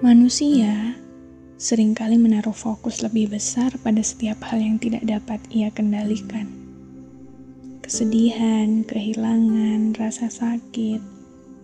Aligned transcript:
Manusia 0.00 0.96
sering 1.60 1.92
kali 1.92 2.16
menaruh 2.16 2.56
fokus 2.56 3.04
lebih 3.04 3.36
besar 3.36 3.68
pada 3.84 4.00
setiap 4.00 4.40
hal 4.48 4.56
yang 4.56 4.80
tidak 4.80 5.04
dapat 5.04 5.36
ia 5.52 5.68
kendalikan. 5.68 6.48
Kesedihan, 7.84 8.80
kehilangan, 8.88 9.92
rasa 10.00 10.32
sakit, 10.32 11.04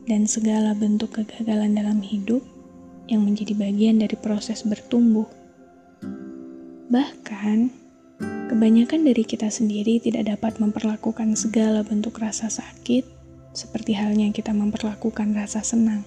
dan 0.04 0.28
segala 0.28 0.76
bentuk 0.76 1.16
kegagalan 1.16 1.80
dalam 1.80 2.04
hidup 2.04 2.44
yang 3.08 3.24
menjadi 3.24 3.56
bagian 3.56 4.04
dari 4.04 4.20
proses 4.20 4.68
bertumbuh. 4.68 5.24
Bahkan, 6.92 7.72
kebanyakan 8.52 9.00
dari 9.00 9.24
kita 9.24 9.48
sendiri 9.48 9.96
tidak 9.96 10.36
dapat 10.36 10.60
memperlakukan 10.60 11.40
segala 11.40 11.80
bentuk 11.80 12.20
rasa 12.20 12.52
sakit 12.52 13.08
seperti 13.56 13.96
halnya 13.96 14.28
kita 14.28 14.52
memperlakukan 14.52 15.32
rasa 15.32 15.64
senang 15.64 16.04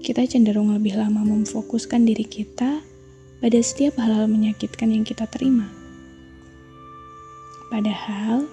kita 0.00 0.24
cenderung 0.24 0.72
lebih 0.72 0.96
lama 0.96 1.20
memfokuskan 1.20 2.08
diri 2.08 2.24
kita 2.24 2.80
pada 3.44 3.58
setiap 3.60 4.00
hal-hal 4.00 4.32
menyakitkan 4.32 4.88
yang 4.88 5.04
kita 5.04 5.28
terima. 5.28 5.68
Padahal, 7.68 8.48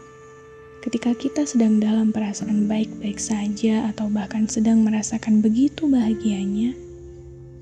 ketika 0.84 1.16
kita 1.16 1.48
sedang 1.48 1.80
dalam 1.80 2.12
perasaan 2.12 2.68
baik-baik 2.70 3.18
saja 3.18 3.88
atau 3.90 4.12
bahkan 4.12 4.46
sedang 4.46 4.84
merasakan 4.84 5.40
begitu 5.40 5.88
bahagianya, 5.88 6.76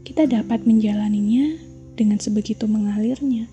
kita 0.03 0.27
dapat 0.27 0.65
menjalaninya 0.67 1.55
dengan 1.93 2.17
sebegitu 2.17 2.67
mengalirnya. 2.67 3.47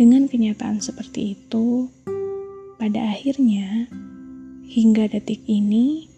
Dengan 0.00 0.26
kenyataan 0.32 0.80
seperti 0.80 1.36
itu, 1.36 1.92
pada 2.80 3.12
akhirnya, 3.12 3.84
hingga 4.64 5.12
detik 5.12 5.44
ini, 5.44 6.09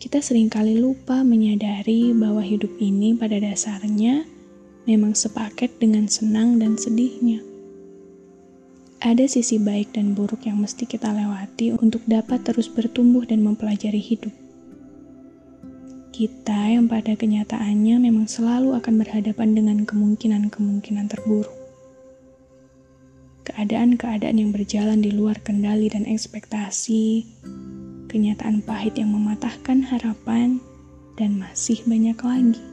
kita 0.00 0.24
sering 0.24 0.48
kali 0.48 0.80
lupa 0.80 1.20
menyadari 1.20 2.16
bahwa 2.16 2.40
hidup 2.40 2.72
ini 2.80 3.12
pada 3.12 3.36
dasarnya 3.36 4.24
memang 4.88 5.12
sepaket 5.12 5.76
dengan 5.76 6.08
senang 6.08 6.56
dan 6.56 6.80
sedihnya. 6.80 7.44
Ada 9.04 9.28
sisi 9.28 9.60
baik 9.60 9.92
dan 9.92 10.16
buruk 10.16 10.48
yang 10.48 10.56
mesti 10.56 10.88
kita 10.88 11.12
lewati 11.12 11.76
untuk 11.76 12.00
dapat 12.08 12.40
terus 12.48 12.72
bertumbuh 12.72 13.28
dan 13.28 13.44
mempelajari 13.44 14.00
hidup. 14.00 14.32
Kita 16.16 16.72
yang 16.72 16.88
pada 16.88 17.12
kenyataannya 17.12 18.00
memang 18.00 18.24
selalu 18.24 18.72
akan 18.80 19.04
berhadapan 19.04 19.52
dengan 19.52 19.84
kemungkinan-kemungkinan 19.84 21.12
terburuk. 21.12 21.52
Keadaan-keadaan 23.44 24.40
yang 24.40 24.48
berjalan 24.48 25.04
di 25.04 25.12
luar 25.12 25.36
kendali 25.44 25.92
dan 25.92 26.08
ekspektasi, 26.08 27.24
kenyataan 28.10 28.66
pahit 28.66 28.98
yang 28.98 29.14
mematahkan 29.14 29.86
harapan, 29.86 30.58
dan 31.14 31.38
masih 31.38 31.78
banyak 31.86 32.18
lagi. 32.18 32.64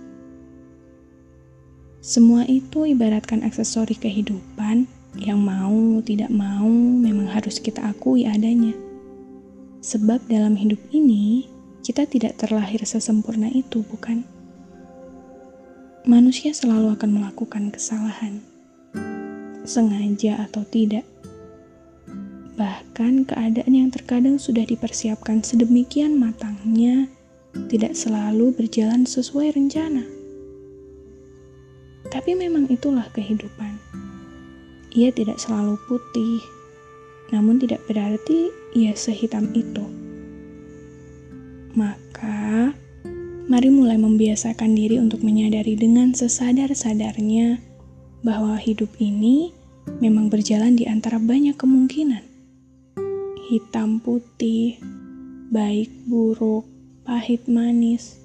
Semua 2.02 2.48
itu 2.50 2.90
ibaratkan 2.90 3.46
aksesori 3.46 3.94
kehidupan 4.00 4.90
yang 5.20 5.38
mau 5.44 6.00
tidak 6.02 6.34
mau 6.34 6.70
memang 6.98 7.30
harus 7.30 7.62
kita 7.62 7.84
akui 7.86 8.26
adanya. 8.26 8.74
Sebab 9.84 10.26
dalam 10.26 10.58
hidup 10.58 10.80
ini, 10.90 11.46
kita 11.86 12.10
tidak 12.10 12.40
terlahir 12.42 12.82
sesempurna 12.84 13.52
itu, 13.54 13.86
bukan? 13.86 14.26
Manusia 16.08 16.56
selalu 16.56 16.96
akan 16.96 17.20
melakukan 17.20 17.68
kesalahan, 17.72 18.40
sengaja 19.68 20.40
atau 20.48 20.64
tidak 20.64 21.04
Bahkan 22.98 23.30
keadaan 23.30 23.78
yang 23.78 23.94
terkadang 23.94 24.42
sudah 24.42 24.66
dipersiapkan 24.66 25.45
sedemikian 25.45 26.17
matangnya 26.17 27.06
tidak 27.70 27.94
selalu 27.94 28.50
berjalan 28.58 29.06
sesuai 29.06 29.54
rencana. 29.54 30.02
Tapi 32.10 32.33
memang 32.33 32.66
itulah 32.73 33.05
kehidupan. 33.14 33.77
Ia 34.98 35.14
tidak 35.14 35.38
selalu 35.38 35.77
putih, 35.86 36.42
namun 37.30 37.61
tidak 37.61 37.86
berarti 37.86 38.49
ia 38.73 38.98
sehitam 38.98 39.54
itu. 39.54 39.86
Maka, 41.77 42.73
mari 43.45 43.70
mulai 43.70 44.02
membiasakan 44.02 44.73
diri 44.73 44.98
untuk 44.98 45.22
menyadari 45.22 45.77
dengan 45.77 46.17
sesadar-sadarnya 46.17 47.61
bahwa 48.26 48.58
hidup 48.58 48.89
ini 48.98 49.54
memang 50.02 50.33
berjalan 50.33 50.73
di 50.73 50.89
antara 50.89 51.22
banyak 51.22 51.54
kemungkinan 51.54 52.27
hitam 53.48 54.04
putih, 54.04 54.76
baik 55.48 55.88
buruk, 56.04 56.68
pahit 57.08 57.48
manis, 57.48 58.20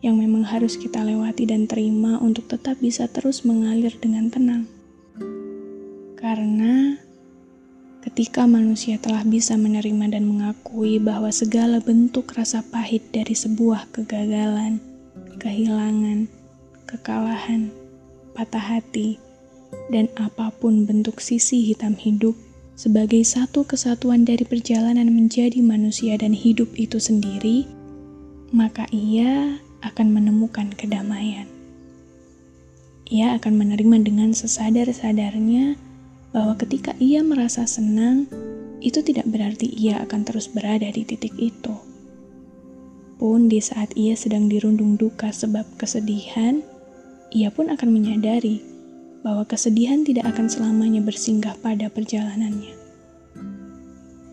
yang 0.00 0.16
memang 0.16 0.40
harus 0.40 0.80
kita 0.80 1.04
lewati 1.04 1.44
dan 1.44 1.68
terima 1.68 2.16
untuk 2.16 2.48
tetap 2.48 2.80
bisa 2.80 3.04
terus 3.12 3.44
mengalir 3.44 3.92
dengan 4.00 4.32
tenang. 4.32 4.64
Karena 6.16 6.96
ketika 8.00 8.48
manusia 8.48 8.96
telah 8.96 9.20
bisa 9.20 9.60
menerima 9.60 10.16
dan 10.16 10.24
mengakui 10.24 10.96
bahwa 10.96 11.28
segala 11.28 11.84
bentuk 11.84 12.32
rasa 12.32 12.64
pahit 12.64 13.04
dari 13.12 13.36
sebuah 13.36 13.92
kegagalan, 13.92 14.80
kehilangan, 15.44 16.24
kekalahan, 16.88 17.68
patah 18.32 18.80
hati, 18.80 19.20
dan 19.92 20.08
apa 20.16 20.48
pun 20.56 20.88
bentuk 20.88 21.20
sisi 21.20 21.68
hitam 21.68 21.92
hidup 22.00 22.32
sebagai 22.72 23.20
satu 23.22 23.68
kesatuan 23.68 24.24
dari 24.24 24.42
perjalanan 24.48 25.12
menjadi 25.12 25.60
manusia 25.60 26.16
dan 26.16 26.32
hidup 26.32 26.72
itu 26.74 26.96
sendiri, 26.96 27.68
maka 28.52 28.88
ia 28.92 29.60
akan 29.84 30.12
menemukan 30.12 30.72
kedamaian. 30.72 31.48
Ia 33.12 33.36
akan 33.36 33.60
menerima 33.60 34.08
dengan 34.08 34.30
sesadar-sadarnya 34.32 35.76
bahwa 36.32 36.56
ketika 36.56 36.96
ia 36.96 37.20
merasa 37.20 37.68
senang, 37.68 38.24
itu 38.80 39.04
tidak 39.04 39.28
berarti 39.28 39.68
ia 39.68 40.00
akan 40.00 40.24
terus 40.24 40.48
berada 40.48 40.88
di 40.88 41.04
titik 41.04 41.36
itu. 41.36 41.76
Pun 43.20 43.46
di 43.46 43.62
saat 43.62 43.94
ia 43.94 44.18
sedang 44.18 44.48
dirundung 44.50 44.98
duka 44.98 45.30
sebab 45.30 45.62
kesedihan, 45.78 46.64
ia 47.30 47.52
pun 47.52 47.70
akan 47.70 47.88
menyadari 47.94 48.71
bahwa 49.22 49.46
kesedihan 49.46 50.02
tidak 50.02 50.26
akan 50.34 50.50
selamanya 50.50 50.98
bersinggah 51.02 51.54
pada 51.62 51.86
perjalanannya. 51.86 52.74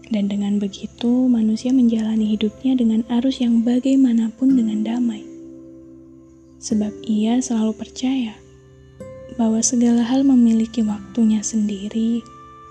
Dan 0.09 0.25
dengan 0.25 0.57
begitu, 0.57 1.29
manusia 1.29 1.69
menjalani 1.69 2.33
hidupnya 2.33 2.73
dengan 2.73 3.05
arus 3.21 3.37
yang 3.45 3.61
bagaimanapun 3.61 4.57
dengan 4.57 4.81
damai. 4.81 5.21
Sebab 6.57 6.89
ia 7.05 7.37
selalu 7.37 7.77
percaya 7.77 8.33
bahwa 9.37 9.61
segala 9.61 10.01
hal 10.01 10.25
memiliki 10.25 10.81
waktunya 10.81 11.45
sendiri, 11.45 12.25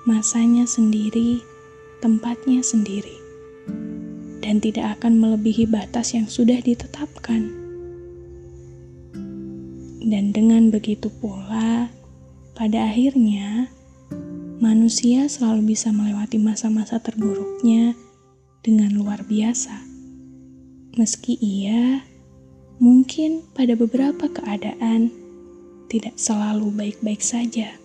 masanya 0.04 0.66
sendiri, 0.66 1.38
tempatnya 2.02 2.60
sendiri, 2.60 3.14
dan 4.42 4.58
tidak 4.58 4.98
akan 4.98 5.22
melebihi 5.22 5.70
batas 5.70 6.18
yang 6.18 6.26
sudah 6.26 6.58
ditetapkan. 6.58 7.54
Dan 10.02 10.34
dengan 10.34 10.74
begitu 10.74 11.08
pula, 11.22 11.88
pada 12.58 12.90
akhirnya, 12.90 13.70
manusia 14.58 15.30
selalu 15.30 15.78
bisa 15.78 15.94
melewati 15.94 16.42
masa-masa 16.42 16.98
terburuknya 16.98 17.94
dengan 18.66 18.98
luar 18.98 19.22
biasa. 19.22 19.78
Meski 20.98 21.38
ia 21.38 22.02
mungkin 22.82 23.46
pada 23.54 23.78
beberapa 23.78 24.26
keadaan 24.26 25.14
tidak 25.86 26.18
selalu 26.18 26.74
baik-baik 26.74 27.22
saja. 27.22 27.78